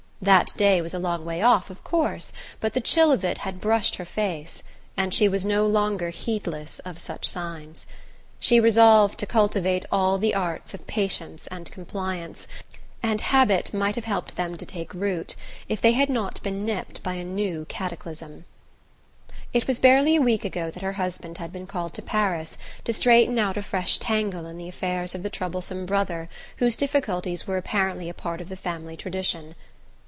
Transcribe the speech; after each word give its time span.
That 0.23 0.53
day 0.55 0.83
was 0.83 0.93
a 0.93 0.99
long 0.99 1.25
way 1.25 1.41
off, 1.41 1.71
of 1.71 1.83
course, 1.83 2.31
but 2.59 2.73
the 2.73 2.79
chill 2.79 3.11
of 3.11 3.25
it 3.25 3.39
had 3.39 3.59
brushed 3.59 3.95
her 3.95 4.05
face; 4.05 4.61
and 4.95 5.11
she 5.15 5.27
was 5.27 5.43
no 5.47 5.65
longer 5.65 6.11
heedless 6.11 6.77
of 6.81 6.99
such 6.99 7.27
signs. 7.27 7.87
She 8.39 8.59
resolved 8.59 9.17
to 9.17 9.25
cultivate 9.25 9.83
all 9.91 10.19
the 10.19 10.35
arts 10.35 10.75
of 10.75 10.85
patience 10.85 11.47
and 11.47 11.71
compliance, 11.71 12.47
and 13.01 13.19
habit 13.19 13.73
might 13.73 13.95
have 13.95 14.05
helped 14.05 14.35
them 14.35 14.57
to 14.57 14.65
take 14.65 14.93
root 14.93 15.35
if 15.67 15.81
they 15.81 15.93
had 15.93 16.07
not 16.07 16.39
been 16.43 16.65
nipped 16.65 17.01
by 17.01 17.15
a 17.15 17.23
new 17.25 17.65
cataclysm. 17.65 18.45
It 19.53 19.65
was 19.65 19.79
barely 19.79 20.15
a 20.17 20.21
week 20.21 20.45
ago 20.45 20.69
that 20.69 20.83
her 20.83 20.93
husband 21.01 21.39
had 21.39 21.51
been 21.51 21.65
called 21.65 21.95
to 21.95 22.01
Paris 22.03 22.59
to 22.83 22.93
straighten 22.93 23.39
out 23.39 23.57
a 23.57 23.63
fresh 23.63 23.97
tangle 23.97 24.45
in 24.45 24.59
the 24.59 24.69
affairs 24.69 25.15
of 25.15 25.23
the 25.23 25.31
troublesome 25.31 25.87
brother 25.87 26.29
whose 26.57 26.75
difficulties 26.75 27.47
were 27.47 27.57
apparently 27.57 28.07
a 28.07 28.13
part 28.13 28.39
of 28.39 28.49
the 28.49 28.55
family 28.55 28.95
tradition. 28.95 29.55